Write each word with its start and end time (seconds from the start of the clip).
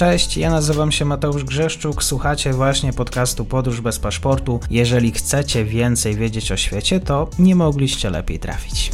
Cześć, 0.00 0.36
ja 0.36 0.50
nazywam 0.50 0.92
się 0.92 1.04
Mateusz 1.04 1.44
Grzeszczuk, 1.44 2.02
słuchacie 2.04 2.52
właśnie 2.52 2.92
podcastu 2.92 3.44
Podróż 3.44 3.80
bez 3.80 3.98
paszportu. 3.98 4.60
Jeżeli 4.70 5.10
chcecie 5.10 5.64
więcej 5.64 6.14
wiedzieć 6.14 6.52
o 6.52 6.56
świecie, 6.56 7.00
to 7.00 7.28
nie 7.38 7.54
mogliście 7.54 8.10
lepiej 8.10 8.38
trafić. 8.38 8.90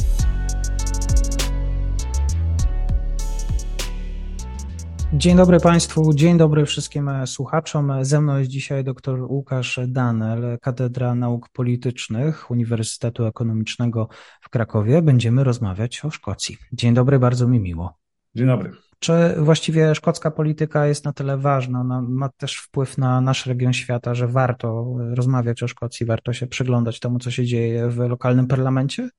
Dzień 5.13 5.37
dobry 5.37 5.59
Państwu, 5.59 6.13
dzień 6.13 6.37
dobry 6.37 6.65
wszystkim 6.65 7.09
słuchaczom. 7.25 7.91
Ze 8.01 8.21
mną 8.21 8.37
jest 8.37 8.49
dzisiaj 8.49 8.83
dr 8.83 9.21
Łukasz 9.21 9.79
Danel, 9.87 10.57
Katedra 10.61 11.15
Nauk 11.15 11.49
Politycznych 11.49 12.51
Uniwersytetu 12.51 13.25
Ekonomicznego 13.25 14.07
w 14.41 14.49
Krakowie. 14.49 15.01
Będziemy 15.01 15.43
rozmawiać 15.43 16.05
o 16.05 16.09
Szkocji. 16.09 16.57
Dzień 16.73 16.93
dobry, 16.93 17.19
bardzo 17.19 17.47
mi 17.47 17.59
miło. 17.59 17.97
Dzień 18.35 18.47
dobry. 18.47 18.86
Czy 18.99 19.13
właściwie 19.37 19.95
szkocka 19.95 20.31
polityka 20.31 20.87
jest 20.87 21.05
na 21.05 21.13
tyle 21.13 21.37
ważna, 21.37 21.81
ona 21.81 22.01
ma 22.01 22.29
też 22.29 22.57
wpływ 22.57 22.97
na 22.97 23.21
nasz 23.21 23.45
region 23.45 23.73
świata, 23.73 24.15
że 24.15 24.27
warto 24.27 24.95
rozmawiać 25.15 25.63
o 25.63 25.67
Szkocji, 25.67 26.05
warto 26.05 26.33
się 26.33 26.47
przyglądać 26.47 26.99
temu, 26.99 27.19
co 27.19 27.31
się 27.31 27.45
dzieje 27.45 27.89
w 27.89 27.97
lokalnym 27.97 28.47
parlamencie? 28.47 29.09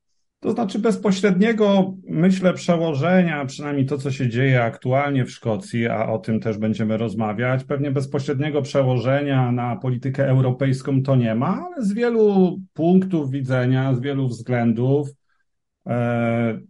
To 0.40 0.52
znaczy 0.52 0.78
bezpośredniego, 0.78 1.94
myślę, 2.08 2.54
przełożenia, 2.54 3.44
przynajmniej 3.46 3.86
to, 3.86 3.98
co 3.98 4.10
się 4.10 4.28
dzieje 4.28 4.64
aktualnie 4.64 5.24
w 5.24 5.30
Szkocji, 5.30 5.88
a 5.88 6.06
o 6.06 6.18
tym 6.18 6.40
też 6.40 6.58
będziemy 6.58 6.96
rozmawiać, 6.96 7.64
pewnie 7.64 7.90
bezpośredniego 7.90 8.62
przełożenia 8.62 9.52
na 9.52 9.76
politykę 9.76 10.28
europejską 10.28 11.02
to 11.02 11.16
nie 11.16 11.34
ma, 11.34 11.66
ale 11.66 11.84
z 11.84 11.92
wielu 11.92 12.58
punktów 12.72 13.30
widzenia, 13.30 13.94
z 13.94 14.00
wielu 14.00 14.28
względów, 14.28 15.08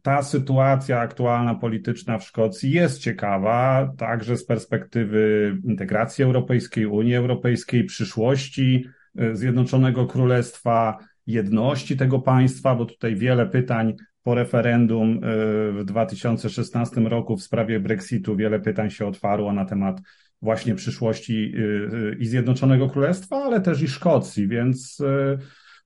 ta 0.03 0.23
sytuacja 0.23 1.01
aktualna 1.01 1.55
polityczna 1.55 2.19
w 2.19 2.25
Szkocji 2.25 2.71
jest 2.71 3.01
ciekawa, 3.01 3.93
także 3.97 4.37
z 4.37 4.47
perspektywy 4.47 5.57
integracji 5.65 6.25
europejskiej, 6.25 6.87
Unii 6.87 7.15
Europejskiej, 7.15 7.85
przyszłości 7.85 8.85
e, 9.19 9.37
Zjednoczonego 9.37 10.07
Królestwa 10.07 10.99
jedności 11.27 11.97
tego 11.97 12.19
państwa, 12.19 12.75
bo 12.75 12.87
tutaj 12.87 13.17
wiele 13.17 13.47
pytań 13.47 13.95
po 14.23 14.35
referendum 14.35 15.17
y, 15.17 15.21
w 15.73 15.85
2016 15.85 17.01
roku 17.01 17.37
w 17.37 17.43
sprawie 17.43 17.81
Brexitu, 17.81 18.37
wiele 18.37 18.61
pytań 18.61 18.91
się 18.91 19.07
otwarło 19.07 19.53
na 19.53 19.65
temat 19.65 20.01
właśnie 20.43 20.75
przyszłości 20.75 21.55
i 22.19 22.27
Zjednoczonego 22.27 22.89
Królestwa, 22.89 23.37
ale 23.37 23.61
też 23.61 23.83
i 23.83 23.89
Szkocji, 23.89 24.49
więc 24.49 25.03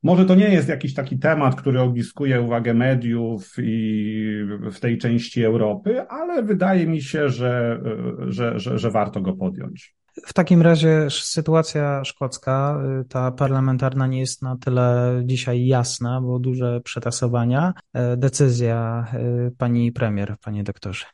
może 0.03 0.25
to 0.25 0.35
nie 0.35 0.49
jest 0.49 0.69
jakiś 0.69 0.95
taki 0.95 1.19
temat, 1.19 1.55
który 1.55 1.81
ogniskuje 1.81 2.41
uwagę 2.41 2.75
mediów 2.75 3.55
i 3.59 4.47
w 4.73 4.81
tej 4.81 4.99
części 4.99 5.45
Europy, 5.45 6.09
ale 6.09 6.43
wydaje 6.43 6.87
mi 6.87 7.03
się, 7.03 7.29
że, 7.29 7.81
że, 8.29 8.59
że, 8.59 8.79
że 8.79 8.91
warto 8.91 9.21
go 9.21 9.33
podjąć. 9.33 9.95
W 10.27 10.33
takim 10.33 10.63
razie 10.63 11.07
sytuacja 11.11 12.05
szkocka, 12.05 12.83
y, 13.01 13.05
ta 13.09 13.31
parlamentarna 13.31 14.07
nie 14.07 14.21
jest 14.21 14.43
na 14.43 14.57
tyle 14.57 15.21
dzisiaj 15.25 15.67
jasna, 15.67 16.21
bo 16.21 16.39
duże 16.39 16.81
przetasowania. 16.81 17.73
E, 17.93 18.17
decyzja 18.17 19.07
y, 19.49 19.51
pani 19.59 19.93
premier, 19.93 20.37
panie 20.45 20.65
doktorze. 20.65 21.05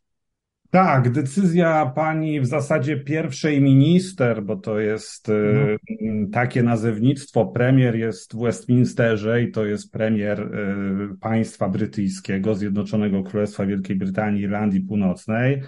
Tak, 0.71 1.11
decyzja 1.11 1.93
pani 1.95 2.41
w 2.41 2.47
zasadzie 2.47 2.97
pierwszej 2.97 3.61
minister, 3.61 4.43
bo 4.43 4.57
to 4.57 4.81
jest 4.81 5.29
no. 5.55 5.77
takie 6.33 6.63
nazewnictwo. 6.63 7.47
Premier 7.47 7.97
jest 7.97 8.35
w 8.35 8.41
Westminsterze 8.41 9.43
i 9.43 9.51
to 9.51 9.67
jest 9.67 9.93
premier 9.93 10.51
państwa 11.21 11.69
brytyjskiego, 11.69 12.55
Zjednoczonego 12.55 13.23
Królestwa 13.23 13.67
Wielkiej 13.67 13.97
Brytanii, 13.97 14.43
Irlandii 14.43 14.81
Północnej. 14.81 15.63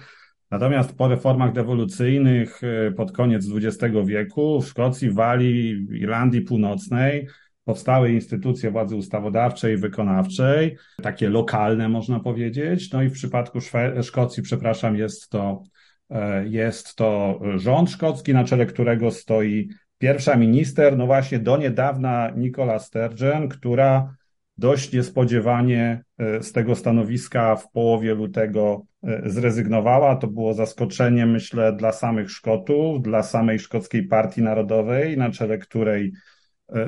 Natomiast 0.51 0.93
po 0.93 1.07
reformach 1.07 1.51
dewolucyjnych 1.51 2.61
y, 2.63 2.91
pod 2.91 3.11
koniec 3.11 3.45
XX 3.55 3.95
wieku 4.05 4.61
w 4.61 4.67
Szkocji, 4.67 5.11
Walii, 5.11 5.87
Irlandii 5.91 6.41
Północnej 6.41 7.27
powstały 7.65 8.11
instytucje 8.11 8.71
władzy 8.71 8.95
ustawodawczej 8.95 9.73
i 9.73 9.77
wykonawczej, 9.77 10.77
takie 11.03 11.29
lokalne 11.29 11.89
można 11.89 12.19
powiedzieć. 12.19 12.91
No 12.91 13.03
i 13.03 13.09
w 13.09 13.13
przypadku 13.13 13.61
Szwe 13.61 14.03
Szkocji, 14.03 14.43
przepraszam, 14.43 14.95
jest 14.95 15.29
to, 15.29 15.63
e, 16.09 16.47
jest 16.47 16.95
to 16.95 17.39
rząd 17.55 17.91
szkocki, 17.91 18.33
na 18.33 18.43
czele 18.43 18.65
którego 18.65 19.11
stoi 19.11 19.69
pierwsza 19.97 20.35
minister, 20.35 20.97
no 20.97 21.05
właśnie 21.05 21.39
do 21.39 21.57
niedawna 21.57 22.29
Nicola 22.35 22.79
Sturgeon, 22.79 23.49
która 23.49 24.15
dość 24.57 24.93
niespodziewanie 24.93 26.03
e, 26.17 26.43
z 26.43 26.51
tego 26.51 26.75
stanowiska 26.75 27.55
w 27.55 27.71
połowie 27.71 28.13
lutego 28.13 28.85
e, 29.03 29.21
zrezygnowała. 29.25 30.15
To 30.15 30.27
było 30.27 30.53
zaskoczenie, 30.53 31.25
myślę, 31.25 31.73
dla 31.73 31.91
samych 31.91 32.31
Szkotów, 32.31 33.01
dla 33.01 33.23
samej 33.23 33.59
Szkockiej 33.59 34.07
Partii 34.07 34.41
Narodowej, 34.41 35.17
na 35.17 35.31
czele 35.31 35.57
której 35.57 36.11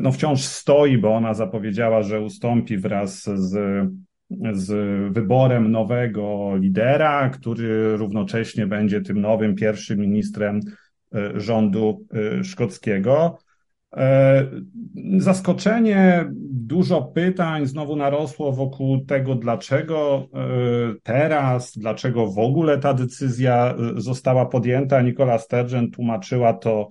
no 0.02 0.12
wciąż 0.12 0.42
stoi, 0.42 0.98
bo 0.98 1.16
ona 1.16 1.34
zapowiedziała, 1.34 2.04
że 2.04 2.22
ustąpi 2.22 2.78
wraz 2.78 3.24
z, 3.24 3.52
z 4.54 4.74
wyborem 5.14 5.72
nowego 5.72 6.52
lidera, 6.56 7.30
który 7.30 7.98
równocześnie 7.98 8.68
będzie 8.68 9.02
tym 9.02 9.22
nowym 9.22 9.56
pierwszym 9.56 10.00
ministrem 10.00 10.60
rządu 11.36 12.08
szkockiego. 12.44 13.38
Zaskoczenie 15.18 16.26
dużo 16.50 17.02
pytań 17.02 17.66
znowu 17.66 17.96
narosło 17.96 18.52
wokół 18.52 19.06
tego, 19.06 19.36
dlaczego 19.36 20.28
e, 20.34 20.40
teraz, 21.04 21.78
dlaczego 21.78 22.28
w 22.28 22.40
ogóle 22.40 22.78
ta 22.78 22.94
decyzja 22.94 23.76
e, 23.98 24.02
została 24.02 24.46
podjęta. 24.46 25.02
Nicola 25.02 25.38
Sturgeon 25.38 25.92
tłumaczyła 25.92 26.54
to 26.54 26.88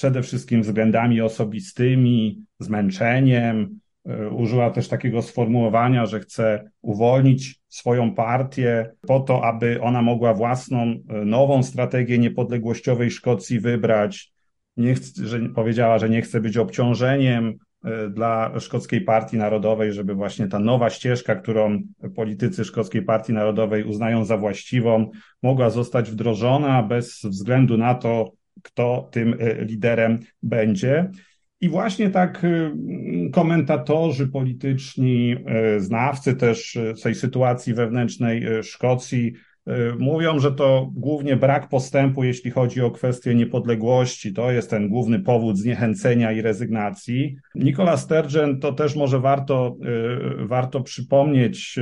przede 0.00 0.22
wszystkim 0.22 0.62
względami 0.62 1.20
osobistymi, 1.20 2.44
zmęczeniem. 2.58 3.80
E, 4.06 4.28
użyła 4.30 4.70
też 4.70 4.88
takiego 4.88 5.22
sformułowania, 5.22 6.06
że 6.06 6.20
chce 6.20 6.70
uwolnić 6.82 7.60
swoją 7.68 8.14
partię 8.14 8.90
po 9.00 9.20
to, 9.20 9.44
aby 9.44 9.80
ona 9.82 10.02
mogła 10.02 10.34
własną 10.34 10.94
nową 11.24 11.62
strategię 11.62 12.18
niepodległościowej 12.18 13.10
Szkocji 13.10 13.60
wybrać. 13.60 14.32
Nie 14.76 14.94
chce, 14.94 15.26
że 15.26 15.40
powiedziała, 15.40 15.98
że 15.98 16.10
nie 16.10 16.22
chce 16.22 16.40
być 16.40 16.56
obciążeniem 16.56 17.58
E, 17.84 18.10
dla 18.10 18.60
Szkockiej 18.60 19.00
Partii 19.00 19.36
Narodowej, 19.36 19.92
żeby 19.92 20.14
właśnie 20.14 20.48
ta 20.48 20.58
nowa 20.58 20.90
ścieżka, 20.90 21.34
którą 21.34 21.82
politycy 22.16 22.64
Szkockiej 22.64 23.02
Partii 23.02 23.32
Narodowej 23.32 23.84
uznają 23.84 24.24
za 24.24 24.36
właściwą, 24.36 25.10
mogła 25.42 25.70
zostać 25.70 26.10
wdrożona 26.10 26.82
bez 26.82 27.22
względu 27.24 27.78
na 27.78 27.94
to, 27.94 28.32
kto 28.62 29.08
tym 29.12 29.36
e, 29.40 29.64
liderem 29.64 30.18
będzie. 30.42 31.10
I 31.60 31.68
właśnie 31.68 32.10
tak 32.10 32.44
e, 32.44 32.72
komentatorzy 33.32 34.28
polityczni, 34.28 35.36
znawcy 35.78 36.34
też 36.34 36.78
tej 37.02 37.14
sytuacji 37.14 37.74
wewnętrznej 37.74 38.44
Szkocji 38.62 39.32
mówią, 39.98 40.38
że 40.38 40.52
to 40.52 40.90
głównie 40.94 41.36
brak 41.36 41.68
postępu, 41.68 42.24
jeśli 42.24 42.50
chodzi 42.50 42.80
o 42.82 42.90
kwestię 42.90 43.34
niepodległości. 43.34 44.32
To 44.32 44.50
jest 44.50 44.70
ten 44.70 44.88
główny 44.88 45.20
powód 45.20 45.58
zniechęcenia 45.58 46.32
i 46.32 46.42
rezygnacji. 46.42 47.36
Nicola 47.54 47.96
Sturgeon 47.96 48.60
to 48.60 48.72
też 48.72 48.96
może 48.96 49.20
warto, 49.20 49.76
warto 50.38 50.80
przypomnieć, 50.80 51.78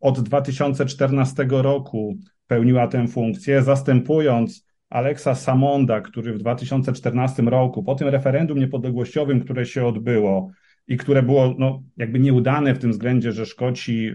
od 0.00 0.20
2014 0.20 1.46
roku 1.50 2.16
pełniła 2.46 2.88
tę 2.88 3.08
funkcję, 3.08 3.62
zastępując 3.62 4.64
Alexa 4.94 5.34
Samonda, 5.34 6.00
który 6.00 6.32
w 6.32 6.38
2014 6.38 7.42
roku, 7.42 7.82
po 7.82 7.94
tym 7.94 8.08
referendum 8.08 8.58
niepodległościowym, 8.58 9.40
które 9.40 9.66
się 9.66 9.86
odbyło, 9.86 10.50
i 10.88 10.96
które 10.96 11.22
było 11.22 11.54
no, 11.58 11.82
jakby 11.96 12.18
nieudane 12.18 12.74
w 12.74 12.78
tym 12.78 12.90
względzie, 12.90 13.32
że 13.32 13.46
Szkoci 13.46 14.08
y, 14.08 14.14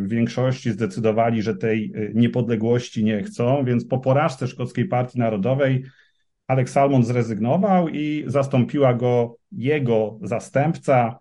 w 0.00 0.08
większości 0.08 0.70
zdecydowali, 0.70 1.42
że 1.42 1.56
tej 1.56 1.92
y, 1.96 2.12
niepodległości 2.14 3.04
nie 3.04 3.22
chcą, 3.22 3.64
więc 3.64 3.86
po 3.86 3.98
porażce 3.98 4.48
Szkockiej 4.48 4.88
Partii 4.88 5.18
Narodowej 5.18 5.84
Alex 6.46 6.72
Salmond 6.72 7.06
zrezygnował 7.06 7.88
i 7.88 8.24
zastąpiła 8.26 8.94
go 8.94 9.36
jego 9.52 10.18
zastępca, 10.22 11.18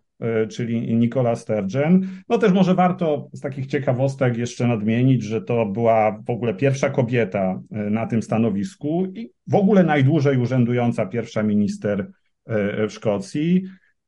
czyli 0.49 0.95
Nicola 0.95 1.35
Sturgeon. 1.35 2.01
No 2.29 2.37
też 2.37 2.51
może 2.51 2.75
warto 2.75 3.29
z 3.33 3.39
takich 3.39 3.67
ciekawostek 3.67 4.37
jeszcze 4.37 4.67
nadmienić, 4.67 5.23
że 5.23 5.41
to 5.41 5.65
była 5.65 6.19
w 6.27 6.29
ogóle 6.29 6.53
pierwsza 6.53 6.89
kobieta 6.89 7.61
na 7.69 8.07
tym 8.07 8.21
stanowisku 8.21 9.05
i 9.15 9.29
w 9.47 9.55
ogóle 9.55 9.83
najdłużej 9.83 10.37
urzędująca 10.37 11.05
pierwsza 11.05 11.43
minister 11.43 12.11
w 12.87 12.87
Szkocji. 12.89 13.63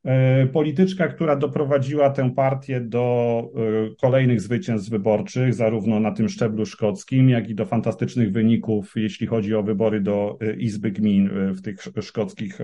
E, 0.06 0.46
polityczka, 0.46 1.08
która 1.08 1.36
doprowadziła 1.36 2.10
tę 2.10 2.30
partię 2.30 2.80
do 2.80 3.42
e, 3.54 3.94
kolejnych 4.00 4.40
zwycięstw 4.40 4.90
wyborczych, 4.90 5.54
zarówno 5.54 6.00
na 6.00 6.10
tym 6.10 6.28
szczeblu 6.28 6.66
szkockim, 6.66 7.28
jak 7.28 7.48
i 7.48 7.54
do 7.54 7.66
fantastycznych 7.66 8.32
wyników, 8.32 8.92
jeśli 8.96 9.26
chodzi 9.26 9.54
o 9.54 9.62
wybory 9.62 10.00
do 10.00 10.38
e, 10.40 10.54
Izby 10.54 10.90
Gmin 10.90 11.30
w 11.52 11.62
tych 11.62 11.82
szkockich 12.00 12.58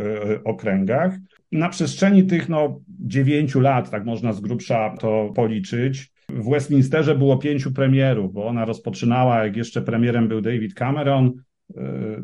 okręgach. 0.45 1.15
Na 1.53 1.69
przestrzeni 1.69 2.27
tych 2.27 2.49
no, 2.49 2.81
dziewięciu 2.89 3.61
lat, 3.61 3.91
tak 3.91 4.05
można 4.05 4.33
z 4.33 4.41
grubsza 4.41 4.95
to 5.01 5.33
policzyć, 5.35 6.13
w 6.29 6.51
Westminsterze 6.51 7.15
było 7.15 7.39
pięciu 7.39 7.73
premierów, 7.73 8.33
bo 8.33 8.47
ona 8.47 8.65
rozpoczynała, 8.65 9.45
jak 9.45 9.57
jeszcze 9.57 9.83
premierem 9.83 10.29
był 10.29 10.41
David 10.41 10.75
Cameron, 10.75 11.33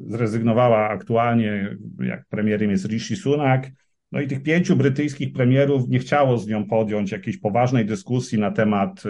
zrezygnowała 0.07 0.89
aktualnie, 0.89 1.77
jak 2.01 2.27
premierem 2.29 2.71
jest 2.71 2.89
Rishi 2.89 3.17
Sunak. 3.17 3.71
No 4.13 4.21
i 4.21 4.27
tych 4.27 4.43
pięciu 4.43 4.77
brytyjskich 4.77 5.33
premierów 5.33 5.89
nie 5.89 5.99
chciało 5.99 6.39
z 6.39 6.47
nią 6.47 6.65
podjąć 6.67 7.13
jakiejś 7.13 7.37
poważnej 7.37 7.87
dyskusji 7.87 8.39
na 8.39 8.51
temat 8.51 9.03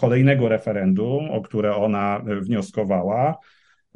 kolejnego 0.00 0.48
referendum, 0.48 1.30
o 1.30 1.40
które 1.40 1.74
ona 1.76 2.24
wnioskowała. 2.42 3.38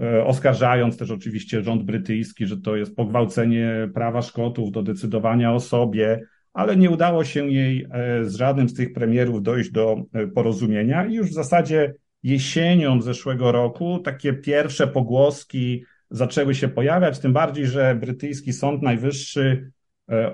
E, 0.01 0.25
oskarżając 0.25 0.97
też 0.97 1.11
oczywiście 1.11 1.63
rząd 1.63 1.83
brytyjski, 1.83 2.47
że 2.47 2.57
to 2.57 2.77
jest 2.77 2.97
pogwałcenie 2.97 3.89
prawa 3.95 4.23
Szkotów 4.23 4.71
do 4.71 4.83
decydowania 4.83 5.53
o 5.53 5.61
sobie, 5.61 6.21
ale 6.53 6.77
nie 6.77 6.91
udało 6.91 7.25
się 7.25 7.49
jej 7.51 7.87
e, 7.91 8.25
z 8.25 8.35
żadnym 8.35 8.69
z 8.69 8.75
tych 8.75 8.93
premierów 8.93 9.43
dojść 9.43 9.71
do 9.71 9.97
e, 10.13 10.27
porozumienia. 10.27 11.07
I 11.07 11.15
już 11.15 11.31
w 11.31 11.35
zasadzie 11.35 11.95
jesienią 12.23 13.03
zeszłego 13.03 13.53
roku 13.53 13.99
takie 13.99 14.33
pierwsze 14.33 14.87
pogłoski 14.87 15.85
zaczęły 16.11 16.55
się 16.55 16.69
pojawiać, 16.69 17.19
tym 17.19 17.33
bardziej, 17.33 17.67
że 17.67 17.95
brytyjski 17.95 18.53
Sąd 18.53 18.83
Najwyższy 18.83 19.71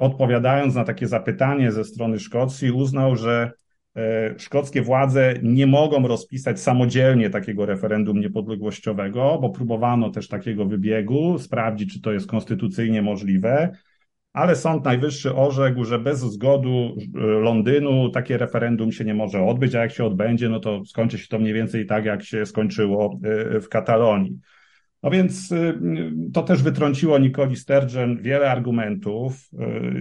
odpowiadając 0.01 0.75
na 0.75 0.85
takie 0.85 1.07
zapytanie 1.07 1.73
ze 1.73 1.85
strony 1.85 2.19
Szkocji 2.19 2.71
uznał, 2.71 3.17
że 3.17 3.53
szkockie 4.38 4.82
władze 4.82 5.34
nie 5.42 5.66
mogą 5.66 6.08
rozpisać 6.08 6.60
samodzielnie 6.60 7.31
takiego 7.31 7.66
referendum 7.66 8.20
niepodległościowego, 8.20 9.38
bo 9.42 9.50
próbowano 9.50 10.10
też 10.10 10.28
takiego 10.28 10.66
wybiegu, 10.66 11.38
sprawdzić, 11.38 11.92
czy 11.92 12.00
to 12.00 12.12
jest 12.12 12.26
konstytucyjnie 12.26 13.02
możliwe, 13.02 13.72
ale 14.32 14.56
Sąd 14.56 14.84
Najwyższy 14.84 15.34
orzekł, 15.34 15.84
że 15.84 15.98
bez 15.98 16.19
zgodu 16.19 16.96
e, 16.98 17.20
Londynu 17.20 18.10
takie 18.10 18.38
referendum 18.38 18.92
się 18.92 19.04
nie 19.04 19.14
może 19.14 19.42
odbyć, 19.42 19.75
a 19.75 19.81
jak 19.81 19.92
się 19.92 20.04
odbędzie, 20.04 20.48
no 20.48 20.60
to 20.60 20.84
skończy 20.84 21.19
się 21.19 21.28
to 21.28 21.38
mniej 21.38 21.54
więcej 21.54 21.87
tak, 21.87 22.04
jak 22.04 22.22
się 22.22 22.46
skończyło 22.46 23.20
e, 23.25 23.60
w 23.60 23.69
Katalonii. 23.69 24.38
No 25.02 25.11
więc 25.11 25.52
y, 25.52 25.79
to 26.32 26.43
też 26.43 26.62
wytrąciło 26.62 27.19
Nikoli 27.19 27.56
Sturgeon 27.56 28.23
wiele 28.23 28.50
argumentów. 28.50 29.50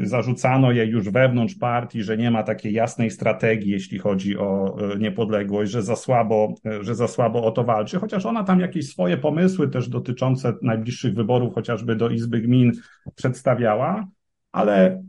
Y, 0.01 0.07
zarzucano 0.07 0.71
jej 0.71 0.89
już 0.89 1.09
wewnątrz 1.09 1.55
partii, 1.55 2.03
że 2.03 2.17
nie 2.17 2.31
ma 2.31 2.43
takiej 2.43 2.73
jasnej 2.73 3.11
strategii, 3.11 3.71
jeśli 3.71 3.99
chodzi 3.99 4.37
o 4.37 4.77
y, 4.93 4.99
niepodległość, 4.99 5.71
że 5.71 5.83
za 5.83 5.95
słabo, 5.95 6.53
że 6.81 6.95
za 6.95 7.07
słabo 7.07 7.43
o 7.43 7.51
to 7.51 7.63
walczy, 7.63 7.99
chociaż 7.99 8.25
ona 8.25 8.43
tam 8.43 8.59
jakieś 8.59 8.89
swoje 8.89 9.17
pomysły 9.17 9.69
też 9.69 9.89
dotyczące 9.89 10.53
najbliższych 10.61 11.13
wyborów, 11.13 11.53
chociażby 11.53 11.95
do 11.95 12.09
Izby 12.09 12.41
Gmin 12.41 12.71
przedstawiała, 13.15 14.07
ale, 14.51 15.03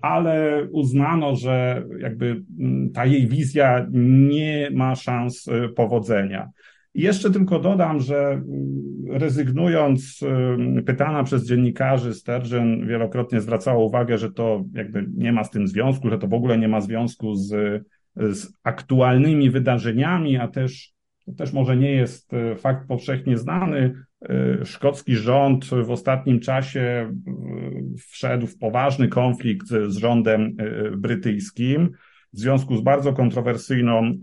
ale 0.00 0.64
uznano, 0.72 1.36
że 1.36 1.84
jakby 1.98 2.42
mm, 2.60 2.92
ta 2.92 3.06
jej 3.06 3.26
wizja 3.26 3.86
nie 3.90 4.70
ma 4.72 4.94
szans 4.94 5.46
powodzenia. 5.76 6.50
I 6.94 7.02
jeszcze 7.02 7.30
tylko 7.30 7.58
dodam, 7.58 8.00
że 8.00 8.28
mm, 8.28 8.42
rezygnując, 9.10 10.22
y, 10.78 10.82
pytana 10.82 11.24
przez 11.24 11.46
dziennikarzy, 11.46 12.14
Sturgeon 12.14 12.86
wielokrotnie 12.86 13.40
zwracała 13.40 13.84
uwagę, 13.84 14.18
że 14.18 14.32
to 14.32 14.64
jakby 14.72 15.06
nie 15.14 15.32
ma 15.32 15.44
z 15.44 15.50
tym 15.50 15.68
związku, 15.68 16.10
że 16.10 16.18
to 16.18 16.28
w 16.28 16.34
ogóle 16.34 16.58
nie 16.58 16.68
ma 16.68 16.80
związku 16.80 17.34
z, 17.34 17.84
z 18.16 18.52
aktualnymi 18.64 19.50
wydarzeniami, 19.50 20.36
a 20.36 20.48
też, 20.48 20.92
też 21.36 21.52
może 21.52 21.76
nie 21.76 21.90
jest 21.90 22.32
y, 22.32 22.56
fakt 22.56 22.88
powszechnie 22.88 23.38
znany. 23.38 23.94
Y, 24.30 24.64
szkocki 24.64 25.16
rząd 25.16 25.64
w 25.64 25.90
ostatnim 25.90 26.40
czasie 26.40 27.14
wszedł 28.10 28.46
w 28.46 28.58
poważny 28.58 29.08
konflikt 29.08 29.66
z 29.66 29.96
rządem 29.96 30.56
brytyjskim 30.96 31.90
w 32.32 32.38
związku 32.38 32.76
z 32.76 32.80
bardzo 32.80 33.12
kontrowersyjną 33.12 34.04
y, 34.04 34.18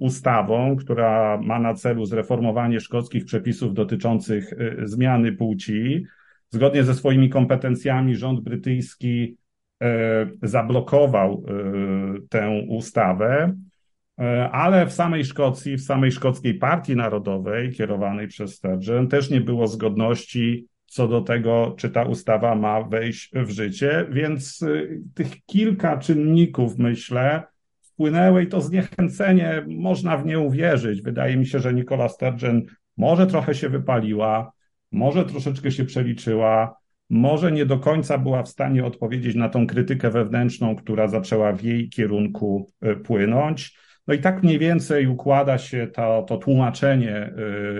ustawą, 0.00 0.76
która 0.76 1.40
ma 1.42 1.58
na 1.58 1.74
celu 1.74 2.04
zreformowanie 2.04 2.80
szkockich 2.80 3.24
przepisów 3.24 3.74
dotyczących 3.74 4.52
y, 4.52 4.76
zmiany 4.82 5.32
płci. 5.32 6.04
Zgodnie 6.50 6.84
ze 6.84 6.94
swoimi 6.94 7.28
kompetencjami 7.28 8.16
rząd 8.16 8.40
brytyjski 8.40 9.36
y, 9.82 9.86
zablokował 10.42 11.44
tę 12.28 12.64
ustawę, 12.68 13.54
ale 14.52 14.86
w 14.86 14.92
samej 14.92 15.24
Szkocji, 15.24 15.76
w 15.76 15.82
samej 15.82 16.12
szkockiej 16.12 16.54
partii 16.54 16.96
narodowej 16.96 17.70
kierowanej 17.72 18.28
przez 18.28 18.54
Sturgeon 18.54 19.08
też 19.08 19.30
nie 19.30 19.40
było 19.40 19.66
zgodności 19.66 20.66
co 20.88 21.08
do 21.08 21.20
tego, 21.20 21.74
czy 21.78 21.90
ta 21.90 22.02
ustawa 22.02 22.54
ma 22.54 22.82
wejść 22.82 23.30
w 23.34 23.50
życie, 23.50 24.06
więc 24.10 24.62
y, 24.62 25.00
tych 25.14 25.44
kilka 25.44 25.98
czynników, 25.98 26.78
myślę, 26.78 27.42
wpłynęły 27.80 28.42
i 28.42 28.46
to 28.46 28.60
zniechęcenie 28.60 29.64
można 29.68 30.16
w 30.16 30.26
nie 30.26 30.38
uwierzyć. 30.38 31.02
Wydaje 31.02 31.36
mi 31.36 31.46
się, 31.46 31.58
że 31.58 31.74
Nicola 31.74 32.08
Sturgeon 32.08 32.62
może 32.96 33.26
trochę 33.26 33.54
się 33.54 33.68
wypaliła, 33.68 34.52
może 34.92 35.24
troszeczkę 35.24 35.70
się 35.70 35.84
przeliczyła, 35.84 36.76
może 37.10 37.52
nie 37.52 37.66
do 37.66 37.78
końca 37.78 38.18
była 38.18 38.42
w 38.42 38.48
stanie 38.48 38.84
odpowiedzieć 38.84 39.34
na 39.34 39.48
tą 39.48 39.66
krytykę 39.66 40.10
wewnętrzną, 40.10 40.76
która 40.76 41.08
zaczęła 41.08 41.52
w 41.52 41.62
jej 41.62 41.88
kierunku 41.88 42.72
y, 42.86 42.96
płynąć. 42.96 43.78
No 44.08 44.14
i 44.14 44.18
tak 44.18 44.42
mniej 44.42 44.58
więcej 44.58 45.06
układa 45.06 45.58
się 45.58 45.86
to, 45.86 46.24
to 46.28 46.36
tłumaczenie 46.36 47.32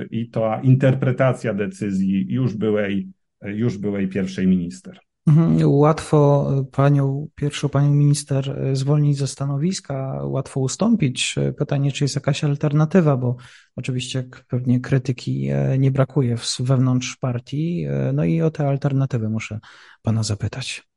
y, 0.02 0.08
i 0.10 0.30
ta 0.30 0.60
interpretacja 0.60 1.54
decyzji 1.54 2.26
już 2.28 2.54
byłej, 2.54 3.08
już 3.42 3.78
byłej 3.78 4.08
pierwszej 4.08 4.46
minister. 4.46 5.00
Mhm, 5.26 5.58
łatwo 5.64 6.50
panią, 6.72 7.28
pierwszą 7.34 7.68
panią 7.68 7.94
minister 7.94 8.60
zwolnić 8.72 9.18
ze 9.18 9.26
stanowiska, 9.26 10.20
łatwo 10.24 10.60
ustąpić. 10.60 11.34
Pytanie, 11.58 11.92
czy 11.92 12.04
jest 12.04 12.14
jakaś 12.14 12.44
alternatywa, 12.44 13.16
bo 13.16 13.36
oczywiście 13.76 14.28
pewnie 14.48 14.80
krytyki 14.80 15.48
e, 15.48 15.78
nie 15.78 15.90
brakuje 15.90 16.36
wewnątrz 16.60 17.16
partii. 17.16 17.86
No 18.12 18.24
i 18.24 18.42
o 18.42 18.50
te 18.50 18.68
alternatywy 18.68 19.28
muszę 19.28 19.58
pana 20.02 20.22
zapytać. 20.22 20.88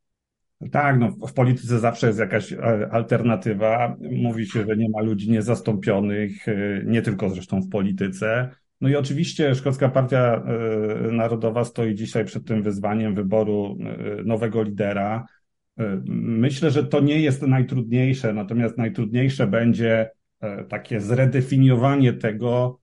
Tak, 0.71 0.99
no 0.99 1.11
w 1.27 1.33
polityce 1.33 1.79
zawsze 1.79 2.07
jest 2.07 2.19
jakaś 2.19 2.53
e, 2.53 2.89
alternatywa. 2.91 3.95
Mówi 3.99 4.45
się, 4.45 4.65
że 4.65 4.77
nie 4.77 4.89
ma 4.89 5.01
ludzi 5.01 5.31
niezastąpionych, 5.31 6.47
e, 6.47 6.53
nie 6.85 7.01
tylko 7.01 7.29
zresztą 7.29 7.61
w 7.61 7.69
polityce. 7.69 8.49
No 8.81 8.89
i 8.89 8.95
oczywiście 8.95 9.55
Szkocka 9.55 9.89
Partia 9.89 10.35
e, 10.35 11.11
Narodowa 11.11 11.65
stoi 11.65 11.95
dzisiaj 11.95 12.25
przed 12.25 12.45
tym 12.45 12.63
wyzwaniem 12.63 13.15
wyboru 13.15 13.77
nowego 14.25 14.63
lidera. 14.63 15.25
Myślę, 16.07 16.71
że 16.71 16.83
to 16.83 16.99
nie 16.99 17.19
jest 17.19 17.41
najtrudniejsze, 17.41 18.33
natomiast 18.33 18.77
najtrudniejsze 18.77 19.47
będzie 19.47 20.09
takie 20.69 21.01
zredefiniowanie 21.01 22.13
tego, 22.13 22.79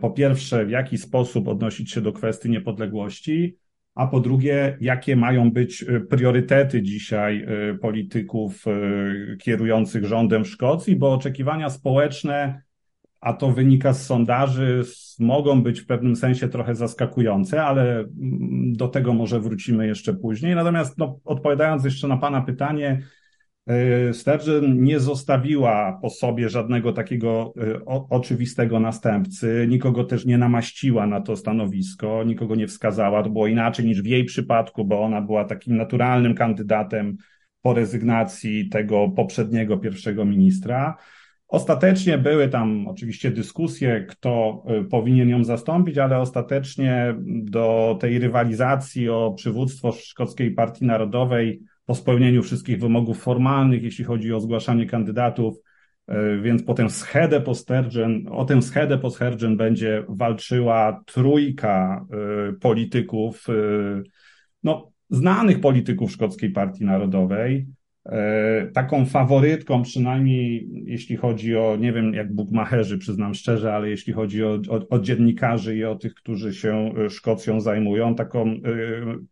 po 0.00 0.10
pierwsze, 0.10 0.66
w 0.66 0.70
jaki 0.70 0.98
sposób 0.98 1.48
odnosić 1.48 1.92
się 1.92 2.00
do 2.00 2.12
kwestii 2.12 2.50
niepodległości, 2.50 3.56
a 4.00 4.06
po 4.06 4.20
drugie, 4.20 4.76
jakie 4.80 5.16
mają 5.16 5.50
być 5.50 5.82
y, 5.82 6.00
priorytety 6.00 6.82
dzisiaj 6.82 7.46
y, 7.72 7.78
polityków 7.78 8.64
y, 8.66 9.36
kierujących 9.36 10.04
rządem 10.04 10.44
w 10.44 10.48
Szkocji, 10.48 10.96
bo 10.96 11.12
oczekiwania 11.12 11.70
społeczne, 11.70 12.62
a 13.20 13.32
to 13.32 13.50
wynika 13.50 13.92
z 13.92 14.06
sondaży, 14.06 14.82
mogą 15.18 15.62
być 15.62 15.80
w 15.80 15.86
pewnym 15.86 16.16
sensie 16.16 16.48
trochę 16.48 16.74
zaskakujące, 16.74 17.62
ale 17.64 17.98
mm, 17.98 18.72
do 18.72 18.88
tego 18.88 19.12
może 19.12 19.40
wrócimy 19.40 19.86
jeszcze 19.86 20.14
później. 20.14 20.54
Natomiast 20.54 20.98
no, 20.98 21.20
odpowiadając 21.24 21.84
jeszcze 21.84 22.08
na 22.08 22.16
Pana 22.16 22.40
pytanie, 22.40 23.02
E, 23.02 23.19
Sturgeon 24.12 24.82
nie 24.82 25.00
zostawiła 25.00 25.98
po 26.02 26.10
sobie 26.10 26.48
żadnego 26.48 26.92
takiego 26.92 27.52
e, 27.56 27.84
oczywistego 28.10 28.80
następcy, 28.80 29.66
nikogo 29.68 30.04
też 30.04 30.26
nie 30.26 30.38
namaściła 30.38 31.06
na 31.06 31.20
to 31.20 31.36
stanowisko, 31.36 32.24
nikogo 32.24 32.54
nie 32.54 32.66
wskazała. 32.66 33.22
To 33.22 33.30
było 33.30 33.46
inaczej 33.46 33.86
niż 33.86 34.02
w 34.02 34.06
jej 34.06 34.24
przypadku, 34.24 34.84
bo 34.84 35.02
ona 35.02 35.22
była 35.22 35.44
takim 35.44 35.76
naturalnym 35.76 36.34
kandydatem 36.34 37.16
po 37.62 37.74
rezygnacji 37.74 38.68
tego 38.68 39.08
poprzedniego 39.08 39.78
pierwszego 39.78 40.24
ministra. 40.24 40.96
Ostatecznie 41.48 42.18
były 42.18 42.48
tam 42.48 42.88
oczywiście 42.88 43.30
dyskusje, 43.30 44.06
kto 44.08 44.62
e, 44.66 44.84
powinien 44.84 45.28
ją 45.28 45.44
zastąpić, 45.44 45.98
ale 45.98 46.18
ostatecznie 46.18 47.14
do 47.26 47.96
tej 48.00 48.18
rywalizacji 48.18 49.08
o 49.08 49.34
przywództwo 49.36 49.92
Szkockiej 49.92 50.50
Partii 50.50 50.84
Narodowej 50.84 51.62
po 51.90 51.94
spełnieniu 51.94 52.42
wszystkich 52.42 52.80
wymogów 52.80 53.22
formalnych, 53.22 53.82
jeśli 53.82 54.04
chodzi 54.04 54.32
o 54.32 54.40
zgłaszanie 54.40 54.86
kandydatów, 54.86 55.56
e, 56.06 56.38
więc 56.38 56.62
potem 56.62 56.90
schedę 56.90 57.40
po 57.40 57.54
Sturgeon, 57.54 58.26
o 58.30 58.44
tę 58.44 58.62
schedę 58.62 58.98
po 58.98 59.10
Sturgeon 59.10 59.56
będzie 59.56 60.04
walczyła 60.08 61.02
trójka 61.06 62.06
e, 62.10 62.52
polityków, 62.52 63.46
e, 63.48 63.52
no, 64.62 64.92
znanych 65.10 65.60
polityków 65.60 66.12
Szkockiej 66.12 66.50
Partii 66.50 66.84
Narodowej, 66.84 67.66
taką 68.72 69.06
faworytką, 69.06 69.82
przynajmniej 69.82 70.68
jeśli 70.84 71.16
chodzi 71.16 71.56
o, 71.56 71.76
nie 71.80 71.92
wiem 71.92 72.14
jak 72.14 72.34
bukmacherzy, 72.34 72.98
przyznam 72.98 73.34
szczerze, 73.34 73.74
ale 73.74 73.90
jeśli 73.90 74.12
chodzi 74.12 74.44
o, 74.44 74.60
o, 74.68 74.88
o 74.90 74.98
dziennikarzy 74.98 75.76
i 75.76 75.84
o 75.84 75.94
tych, 75.94 76.14
którzy 76.14 76.54
się 76.54 76.92
e, 77.06 77.10
Szkocją 77.10 77.60
zajmują, 77.60 78.14
taką 78.14 78.50
y, 78.50 78.60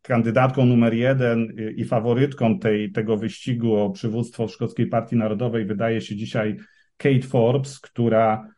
kandydatką 0.03 0.67
numer 0.67 0.95
jeden 0.95 1.53
i 1.77 1.85
faworytką 1.85 2.59
tej, 2.59 2.93
tego 2.93 3.17
wyścigu 3.17 3.77
o 3.77 3.91
przywództwo 3.91 4.49
Szkockiej 4.49 4.87
Partii 4.87 5.17
Narodowej 5.17 5.65
wydaje 5.65 6.01
się 6.01 6.17
dzisiaj 6.17 6.57
Kate 6.97 7.23
Forbes, 7.23 7.81
która 7.81 8.49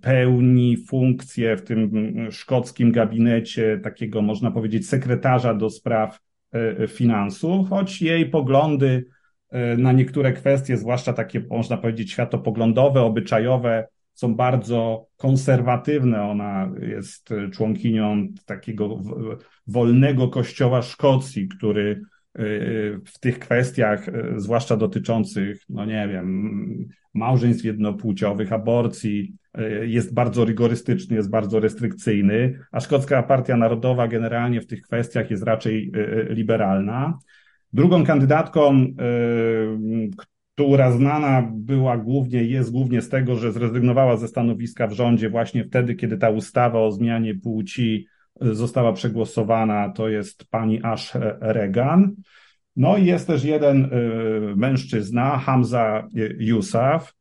pełni 0.00 0.76
funkcję 0.76 1.56
w 1.56 1.62
tym 1.62 1.90
szkockim 2.30 2.92
gabinecie 2.92 3.80
takiego, 3.82 4.22
można 4.22 4.50
powiedzieć, 4.50 4.88
sekretarza 4.88 5.54
do 5.54 5.70
spraw 5.70 6.20
finansów, 6.88 7.68
choć 7.68 8.02
jej 8.02 8.30
poglądy 8.30 9.06
na 9.78 9.92
niektóre 9.92 10.32
kwestie, 10.32 10.76
zwłaszcza 10.76 11.12
takie, 11.12 11.42
można 11.50 11.76
powiedzieć, 11.76 12.12
światopoglądowe, 12.12 13.02
obyczajowe, 13.02 13.88
są 14.14 14.34
bardzo 14.34 15.06
konserwatywne. 15.16 16.22
Ona 16.22 16.70
jest 16.80 17.28
członkinią 17.52 18.26
takiego 18.46 19.00
wolnego 19.66 20.28
kościoła 20.28 20.82
Szkocji, 20.82 21.48
który 21.48 22.02
w 23.04 23.18
tych 23.20 23.38
kwestiach, 23.38 24.06
zwłaszcza 24.36 24.76
dotyczących, 24.76 25.62
no 25.68 25.84
nie 25.84 26.08
wiem, 26.12 26.88
małżeństw 27.14 27.64
jednopłciowych, 27.64 28.52
aborcji, 28.52 29.34
jest 29.82 30.14
bardzo 30.14 30.44
rygorystyczny, 30.44 31.16
jest 31.16 31.30
bardzo 31.30 31.60
restrykcyjny, 31.60 32.58
a 32.72 32.80
Szkocka 32.80 33.22
Partia 33.22 33.56
Narodowa 33.56 34.08
generalnie 34.08 34.60
w 34.60 34.66
tych 34.66 34.82
kwestiach 34.82 35.30
jest 35.30 35.42
raczej 35.42 35.92
liberalna. 36.28 37.18
Drugą 37.72 38.04
kandydatką, 38.04 38.86
która 40.54 40.92
znana 40.92 41.50
była 41.54 41.98
głównie, 41.98 42.44
jest 42.44 42.72
głównie 42.72 43.02
z 43.02 43.08
tego, 43.08 43.36
że 43.36 43.52
zrezygnowała 43.52 44.16
ze 44.16 44.28
stanowiska 44.28 44.86
w 44.86 44.92
rządzie 44.92 45.30
właśnie 45.30 45.64
wtedy, 45.64 45.94
kiedy 45.94 46.16
ta 46.16 46.30
ustawa 46.30 46.80
o 46.80 46.92
zmianie 46.92 47.34
płci 47.34 48.06
została 48.40 48.92
przegłosowana, 48.92 49.88
to 49.88 50.08
jest 50.08 50.50
pani 50.50 50.80
Ash 50.82 51.12
Regan. 51.40 52.14
No 52.76 52.96
i 52.96 53.04
jest 53.04 53.26
też 53.26 53.44
jeden 53.44 53.84
e, 53.84 53.88
mężczyzna, 54.56 55.38
Hamza 55.38 56.08
Yousaf, 56.38 57.14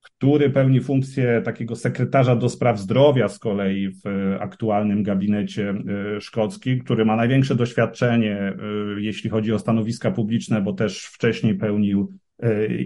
który 0.00 0.50
pełni 0.50 0.80
funkcję 0.80 1.42
takiego 1.44 1.76
sekretarza 1.76 2.36
do 2.36 2.48
spraw 2.48 2.78
zdrowia 2.78 3.28
z 3.28 3.38
kolei 3.38 3.88
w 3.88 4.36
aktualnym 4.40 5.02
gabinecie 5.02 5.70
e, 6.16 6.20
szkockim, 6.20 6.80
który 6.80 7.04
ma 7.04 7.16
największe 7.16 7.54
doświadczenie, 7.54 8.52
jeśli 8.98 9.30
chodzi 9.30 9.52
o 9.52 9.58
stanowiska 9.58 10.10
publiczne, 10.10 10.62
bo 10.62 10.72
też 10.72 11.04
wcześniej 11.06 11.54
pełnił 11.54 12.12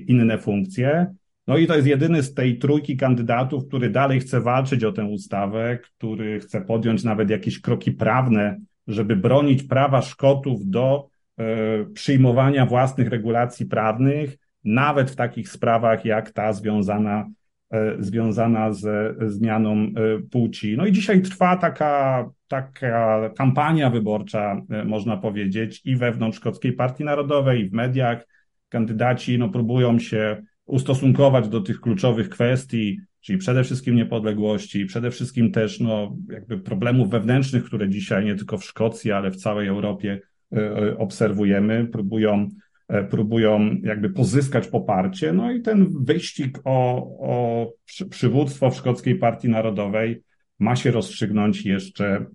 inne 0.06 0.38
funkcje. 0.38 1.14
No 1.46 1.56
i 1.56 1.66
to 1.66 1.74
jest 1.74 1.86
jedyny 1.86 2.22
z 2.22 2.34
tej 2.34 2.58
trójki 2.58 2.96
kandydatów, 2.96 3.66
który 3.68 3.90
dalej 3.90 4.20
chce 4.20 4.40
walczyć 4.40 4.84
o 4.84 4.92
tę 4.92 5.04
ustawę, 5.04 5.78
który 5.82 6.40
chce 6.40 6.60
podjąć 6.60 7.04
nawet 7.04 7.30
jakieś 7.30 7.60
kroki 7.60 7.92
prawne, 7.92 8.60
żeby 8.86 9.16
bronić 9.16 9.62
prawa 9.62 10.02
Szkotów 10.02 10.70
do 10.70 11.08
e, 11.38 11.44
przyjmowania 11.84 12.66
własnych 12.66 13.08
regulacji 13.08 13.66
prawnych, 13.66 14.36
nawet 14.64 15.10
w 15.10 15.16
takich 15.16 15.48
sprawach 15.48 16.04
jak 16.04 16.30
ta 16.30 16.52
związana, 16.52 17.28
e, 17.70 17.96
związana 17.98 18.72
ze 18.72 19.14
zmianą 19.26 19.86
płci. 20.30 20.76
No 20.76 20.86
i 20.86 20.92
dzisiaj 20.92 21.22
trwa 21.22 21.56
taka, 21.56 22.24
taka 22.48 23.30
kampania 23.36 23.90
wyborcza, 23.90 24.62
można 24.84 25.16
powiedzieć, 25.16 25.82
i 25.84 25.96
wewnątrz 25.96 26.38
Szkockiej 26.38 26.72
Partii 26.72 27.04
Narodowej, 27.04 27.60
i 27.60 27.68
w 27.68 27.72
mediach, 27.72 28.26
kandydaci 28.68 29.38
no, 29.38 29.48
próbują 29.48 29.98
się 29.98 30.42
ustosunkować 30.66 31.48
do 31.48 31.60
tych 31.60 31.80
kluczowych 31.80 32.28
kwestii, 32.28 33.00
czyli 33.20 33.38
przede 33.38 33.64
wszystkim 33.64 33.96
niepodległości, 33.96 34.86
przede 34.86 35.10
wszystkim 35.10 35.52
też 35.52 35.80
no, 35.80 36.16
jakby 36.30 36.58
problemów 36.58 37.10
wewnętrznych, 37.10 37.64
które 37.64 37.88
dzisiaj 37.88 38.24
nie 38.24 38.34
tylko 38.34 38.58
w 38.58 38.64
Szkocji, 38.64 39.12
ale 39.12 39.30
w 39.30 39.36
całej 39.36 39.68
Europie 39.68 40.20
e, 40.56 40.98
obserwujemy, 40.98 41.88
próbują, 41.92 42.48
e, 42.88 43.04
próbują 43.04 43.76
jakby 43.82 44.10
pozyskać 44.10 44.68
poparcie. 44.68 45.32
No 45.32 45.52
i 45.52 45.62
ten 45.62 46.04
wyścig 46.04 46.58
o, 46.64 46.96
o 47.20 47.72
przywództwo 48.10 48.70
w 48.70 48.76
Szkockiej 48.76 49.14
Partii 49.14 49.48
Narodowej 49.48 50.22
ma 50.58 50.76
się 50.76 50.90
rozstrzygnąć 50.90 51.64
jeszcze 51.66 52.26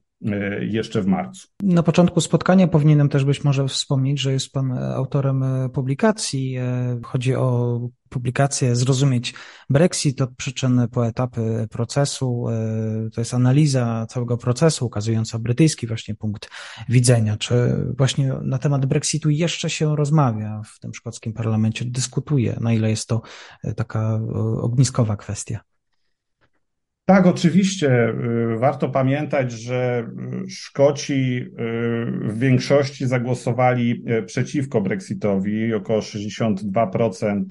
jeszcze 0.61 1.01
w 1.01 1.07
marcu. 1.07 1.47
Na 1.63 1.83
początku 1.83 2.21
spotkania 2.21 2.67
powinienem 2.67 3.09
też 3.09 3.25
być 3.25 3.43
może 3.43 3.67
wspomnieć, 3.67 4.19
że 4.19 4.33
jest 4.33 4.51
Pan 4.51 4.71
autorem 4.71 5.43
e, 5.43 5.69
publikacji. 5.69 6.57
E, 6.57 6.99
chodzi 7.03 7.35
o 7.35 7.79
publikację 8.09 8.75
Zrozumieć 8.75 9.33
Brexit 9.69 10.21
od 10.21 10.35
przyczyn 10.35 10.87
po 10.91 11.07
etapy 11.07 11.67
procesu. 11.71 12.45
To 13.13 13.21
jest 13.21 13.33
analiza 13.33 14.05
całego 14.09 14.37
procesu 14.37 14.85
ukazująca 14.85 15.39
brytyjski 15.39 15.87
właśnie 15.87 16.15
punkt 16.15 16.49
widzenia. 16.89 17.37
Czy 17.37 17.85
właśnie 17.97 18.33
na 18.41 18.57
temat 18.57 18.85
Brexitu 18.85 19.29
jeszcze 19.29 19.69
się 19.69 19.95
rozmawia 19.95 20.61
w 20.65 20.79
tym 20.79 20.93
szkockim 20.93 21.33
parlamencie, 21.33 21.85
dyskutuje, 21.85 22.57
na 22.61 22.73
ile 22.73 22.89
jest 22.89 23.07
to 23.07 23.21
taka 23.75 24.19
ogniskowa 24.61 25.17
kwestia? 25.17 25.70
Tak, 27.11 27.27
oczywiście. 27.27 28.09
Y, 28.53 28.57
warto 28.57 28.89
pamiętać, 28.89 29.51
że 29.51 30.07
y, 30.45 30.49
Szkoci 30.49 31.13
y, 31.13 31.47
w 32.23 32.39
większości 32.39 33.07
zagłosowali 33.07 34.03
przeciwko 34.25 34.81
Brexitowi. 34.81 35.73
Około 35.73 35.99
62% 35.99 37.43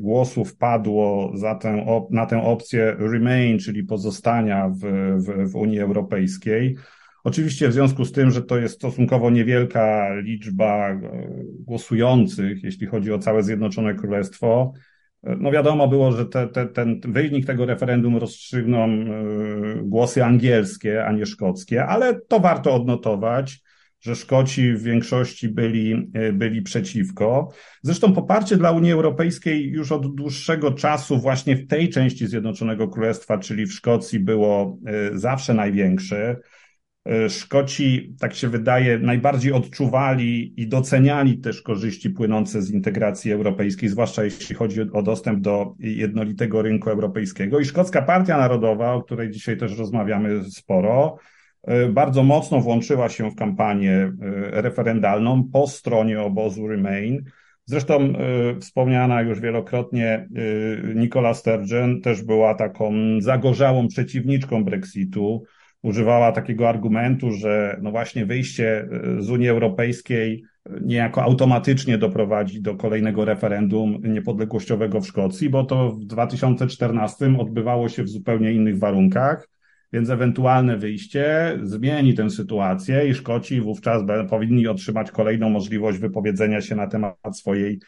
głosów 0.00 0.56
padło 0.56 1.32
za 1.34 1.54
tę, 1.54 1.86
na 2.10 2.26
tę 2.26 2.42
opcję 2.42 2.96
remain, 2.98 3.58
czyli 3.58 3.84
pozostania 3.84 4.68
w, 4.68 4.80
w, 5.16 5.50
w 5.52 5.56
Unii 5.56 5.80
Europejskiej. 5.80 6.76
Oczywiście 7.24 7.68
w 7.68 7.72
związku 7.72 8.04
z 8.04 8.12
tym, 8.12 8.30
że 8.30 8.42
to 8.42 8.58
jest 8.58 8.74
stosunkowo 8.74 9.30
niewielka 9.30 10.14
liczba 10.14 11.00
głosujących, 11.60 12.64
jeśli 12.64 12.86
chodzi 12.86 13.12
o 13.12 13.18
całe 13.18 13.42
Zjednoczone 13.42 13.94
Królestwo, 13.94 14.72
no 15.38 15.50
wiadomo 15.50 15.88
było, 15.88 16.12
że 16.12 16.26
te, 16.26 16.48
te, 16.48 16.66
ten 16.66 17.00
wynik 17.04 17.46
tego 17.46 17.66
referendum 17.66 18.16
rozstrzygną 18.16 18.84
e, 18.84 19.06
głosy 19.82 20.24
angielskie, 20.24 21.04
a 21.04 21.12
nie 21.12 21.26
szkockie, 21.26 21.86
ale 21.86 22.20
to 22.20 22.40
warto 22.40 22.74
odnotować, 22.74 23.60
że 24.00 24.16
Szkoci 24.16 24.72
w 24.72 24.82
większości 24.82 25.48
byli, 25.48 26.10
e, 26.14 26.32
byli 26.32 26.62
przeciwko. 26.62 27.52
Zresztą 27.82 28.12
poparcie 28.12 28.56
dla 28.56 28.70
Unii 28.70 28.92
Europejskiej 28.92 29.70
już 29.70 29.92
od 29.92 30.14
dłuższego 30.14 30.72
czasu 30.72 31.18
właśnie 31.18 31.56
w 31.56 31.66
tej 31.66 31.88
części 31.88 32.26
Zjednoczonego 32.26 32.88
Królestwa, 32.88 33.38
czyli 33.38 33.66
w 33.66 33.72
Szkocji, 33.72 34.20
było 34.20 34.78
e, 34.86 35.18
zawsze 35.18 35.54
największe. 35.54 36.36
E, 37.06 37.30
Szkoci, 37.30 38.14
tak 38.20 38.34
się 38.34 38.48
wydaje, 38.48 38.98
najbardziej 38.98 39.52
odczuwali 39.52 40.60
i 40.60 40.68
doceniali 40.68 41.38
też 41.38 41.62
korzyści 41.62 42.10
płynące 42.10 42.62
z 42.62 42.70
integracji 42.70 43.32
europejskiej, 43.32 43.88
zwłaszcza 43.88 44.24
jeśli 44.24 44.54
chodzi 44.54 44.80
o 44.92 45.02
dostęp 45.02 45.40
do 45.40 45.74
jednolitego 45.78 46.62
rynku 46.62 46.90
europejskiego. 46.90 47.60
I 47.60 47.64
Szkocka 47.64 48.02
Partia 48.02 48.38
Narodowa, 48.38 48.92
o 48.92 49.02
której 49.02 49.30
dzisiaj 49.30 49.56
też 49.56 49.78
rozmawiamy 49.78 50.44
sporo, 50.50 51.16
e, 51.62 51.88
bardzo 51.88 52.22
mocno 52.22 52.60
włączyła 52.60 53.08
się 53.08 53.30
w 53.30 53.34
kampanię 53.34 53.92
e, 53.92 54.12
referendalną 54.62 55.44
po 55.52 55.66
stronie 55.66 56.20
obozu 56.20 56.68
Remain. 56.68 57.24
Zresztą 57.68 58.12
wspomniana 58.60 59.22
już 59.22 59.40
wielokrotnie 59.40 60.28
Nicola 60.94 61.34
Sturgeon 61.34 62.00
też 62.00 62.22
była 62.22 62.54
taką 62.54 62.92
zagorzałą 63.20 63.88
przeciwniczką 63.88 64.64
Brexitu 64.64 65.42
używała 65.82 66.32
takiego 66.32 66.68
argumentu, 66.68 67.30
że 67.30 67.78
no 67.82 67.90
właśnie 67.90 68.26
wyjście 68.26 68.80
e, 68.80 69.22
z 69.22 69.30
Unii 69.30 69.48
Europejskiej 69.48 70.44
niejako 70.80 71.22
automatycznie 71.22 71.98
doprowadzi 71.98 72.62
do 72.62 72.74
kolejnego 72.74 73.24
referendum 73.24 74.00
niepodległościowego 74.02 75.00
w 75.00 75.06
Szkocji, 75.06 75.50
bo 75.50 75.64
to 75.64 75.92
w 75.92 76.04
2014 76.04 77.38
odbywało 77.38 77.88
się 77.88 78.02
w 78.02 78.08
zupełnie 78.08 78.52
innych 78.52 78.78
warunkach, 78.78 79.48
więc 79.92 80.10
ewentualne 80.10 80.76
wyjście 80.76 81.58
zmieni 81.62 82.14
tę 82.14 82.30
sytuację 82.30 83.08
i 83.08 83.14
Szkoci 83.14 83.60
wówczas 83.60 84.02
powinni 84.30 84.66
otrzymać 84.66 85.10
kolejną 85.10 85.50
możliwość 85.50 85.98
wypowiedzenia 85.98 86.60
się 86.60 86.76
na 86.76 86.86
temat 86.86 87.16
swojej, 87.32 87.80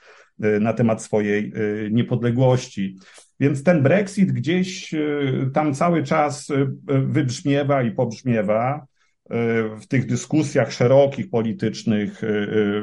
e, 0.43 0.61
na 0.61 0.73
temat 0.73 1.03
swojej 1.03 1.53
e, 1.55 1.91
niepodległości. 1.91 2.97
Więc 3.41 3.63
ten 3.63 3.83
Brexit 3.83 4.33
gdzieś 4.33 4.95
y, 4.95 5.51
tam 5.55 5.75
cały 5.75 6.03
czas 6.03 6.51
y, 6.51 6.67
wybrzmiewa 6.87 7.83
i 7.83 7.91
pobrzmiewa 7.91 8.87
y, 9.25 9.35
w 9.81 9.87
tych 9.89 10.07
dyskusjach 10.07 10.73
szerokich 10.73 11.31
politycznych 11.31 12.23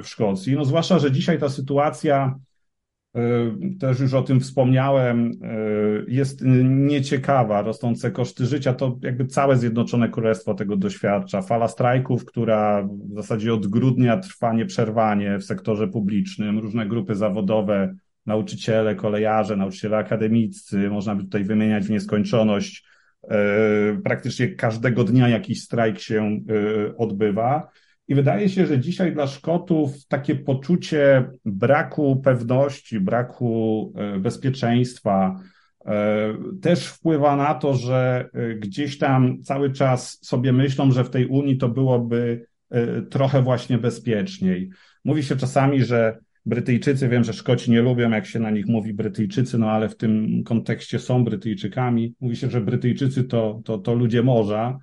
w 0.04 0.08
Szkocji. 0.08 0.56
No 0.56 0.66
zwłaszcza, 0.66 1.00
że 1.00 1.12
dzisiaj 1.12 1.40
ta 1.40 1.50
sytuacja, 1.50 2.36
też 3.80 4.00
już 4.00 4.14
o 4.14 4.22
tym 4.22 4.40
wspomniałem, 4.40 5.32
jest 6.08 6.42
nieciekawa. 6.64 7.62
Rosnące 7.62 8.12
koszty 8.12 8.46
życia, 8.46 8.74
to 8.74 8.98
jakby 9.02 9.26
całe 9.26 9.58
Zjednoczone 9.58 10.10
Królestwo 10.10 10.54
tego 10.54 10.78
doświadcza. 10.78 11.42
Fala 11.42 11.68
strajków, 11.68 12.26
która 12.26 12.84
w 12.84 13.16
zasadzie 13.16 13.54
od 13.54 13.68
grudnia 13.68 14.18
trwa 14.18 14.54
nieprzerwanie 14.54 15.40
w 15.40 15.44
sektorze 15.44 15.88
publicznym. 15.88 16.60
Różne 16.60 16.86
grupy 16.86 17.16
zawodowe 17.16 17.96
nauczyciele, 18.26 18.96
kolejarze, 18.96 19.58
nauczyciele 19.58 19.98
akademiccy, 19.98 20.90
można 20.90 21.16
by 21.16 21.24
tutaj 21.24 21.44
wymieniać 21.44 21.86
w 21.86 21.90
nieskończoność. 21.90 22.86
E, 23.30 24.02
praktycznie 24.04 24.48
każdego 24.48 25.04
dnia 25.04 25.30
jakiś 25.30 25.64
strajk 25.64 26.00
się 26.00 26.24
e, 26.24 26.98
odbywa. 26.98 27.70
I 28.08 28.16
wydaje 28.16 28.50
się, 28.50 28.66
że 28.66 28.80
dzisiaj 28.80 29.14
dla 29.14 29.28
Szkotów 29.28 30.08
takie 30.08 30.36
poczucie 30.36 31.30
braku 31.46 32.22
pewności, 32.24 33.00
braku 33.00 33.94
e, 33.98 34.20
bezpieczeństwa, 34.20 35.40
też 36.62 36.88
wpływa 36.88 37.36
na 37.36 37.54
to, 37.54 37.74
że 37.74 38.30
gdzieś 38.60 38.98
tam 38.98 39.44
cały 39.44 39.72
czas 39.72 40.20
sobie 40.22 40.54
myślą, 40.54 40.92
że 40.92 41.04
w 41.04 41.10
tej 41.10 41.26
Unii 41.26 41.58
to 41.58 41.70
byłoby 41.70 42.46
trochę 43.10 43.42
właśnie 43.42 43.78
bezpieczniej. 43.78 44.70
Mówi 45.04 45.24
się 45.24 45.36
czasami, 45.36 45.84
że 45.84 46.18
Brytyjczycy, 46.46 47.10
wiem, 47.10 47.24
że 47.24 47.34
Szkoci 47.34 47.72
nie 47.72 47.82
lubią, 47.82 48.10
jak 48.10 48.26
się 48.26 48.40
na 48.40 48.50
nich 48.50 48.68
mówi 48.68 48.94
Brytyjczycy, 48.94 49.58
no 49.58 49.72
ale 49.72 49.90
w 49.90 49.98
tym 49.98 50.44
kontekście 50.44 51.00
są 51.00 51.24
Brytyjczykami. 51.24 52.16
Mówi 52.20 52.36
się, 52.36 52.50
że 52.50 52.62
Brytyjczycy 52.62 53.24
to, 53.24 53.62
to, 53.66 53.78
to 53.78 53.94
ludzie 53.94 54.24
morza. 54.24 54.80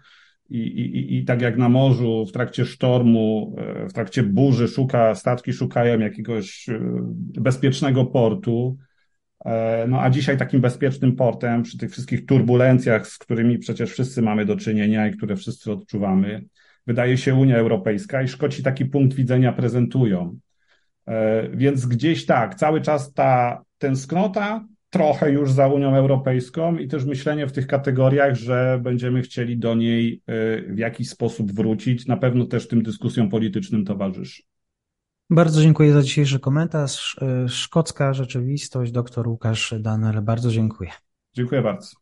I, 0.50 0.58
i, 0.58 1.16
I 1.16 1.24
tak 1.24 1.40
jak 1.40 1.56
na 1.56 1.68
morzu 1.68 2.26
w 2.26 2.32
trakcie 2.32 2.64
sztormu, 2.64 3.56
e, 3.58 3.88
w 3.88 3.92
trakcie 3.92 4.22
burzy 4.22 4.68
szuka, 4.68 5.14
statki 5.14 5.52
szukają 5.52 5.98
jakiegoś 5.98 6.68
e, 6.68 6.80
bezpiecznego 7.40 8.06
portu, 8.06 8.76
e, 9.44 9.86
no 9.88 10.00
a 10.00 10.10
dzisiaj 10.10 10.38
takim 10.38 10.60
bezpiecznym 10.60 11.16
portem 11.16 11.62
przy 11.62 11.78
tych 11.78 11.90
wszystkich 11.92 12.26
turbulencjach, 12.26 13.06
z 13.06 13.18
którymi 13.18 13.58
przecież 13.58 13.90
wszyscy 13.90 14.22
mamy 14.22 14.44
do 14.46 14.56
czynienia 14.56 15.08
i 15.08 15.16
które 15.16 15.36
wszyscy 15.36 15.72
odczuwamy, 15.72 16.44
wydaje 16.86 17.16
się 17.16 17.34
Unia 17.34 17.56
Europejska 17.56 18.22
i 18.22 18.28
Szkoci 18.28 18.62
taki 18.62 18.84
punkt 18.84 19.16
widzenia 19.16 19.52
prezentują. 19.52 20.38
E, 21.06 21.48
więc 21.48 21.86
gdzieś 21.86 22.26
tak, 22.26 22.54
cały 22.54 22.80
czas 22.80 23.12
ta 23.12 23.62
tęsknota, 23.78 24.66
trochę 24.90 25.32
już 25.32 25.52
za 25.52 25.68
Unią 25.68 25.96
Europejską 25.96 26.76
i 26.76 26.88
też 26.88 27.04
myślenie 27.04 27.46
w 27.46 27.52
tych 27.52 27.66
kategoriach, 27.66 28.34
że 28.34 28.80
będziemy 28.82 29.22
chcieli 29.22 29.58
do 29.58 29.74
niej 29.74 30.22
e, 30.26 30.62
w 30.72 30.78
jakiś 30.78 31.08
sposób 31.08 31.52
wrócić, 31.52 32.06
na 32.06 32.16
pewno 32.16 32.46
też 32.46 32.68
tym 32.68 32.82
dyskusjom 32.82 33.30
politycznym 33.30 33.84
towarzyszy. 33.84 34.42
Bardzo 35.30 35.62
dziękuję 35.62 35.92
za 35.92 36.02
dzisiejszy 36.02 36.40
komentarz. 36.40 37.16
E, 37.22 37.48
szkocka 37.48 38.14
rzeczywistość, 38.14 38.92
dr 38.92 39.28
Łukasz 39.28 39.74
Danel. 39.80 40.22
Bardzo 40.22 40.50
dziękuję. 40.50 40.90
Dziękuję 41.34 41.62
bardzo. 41.62 42.01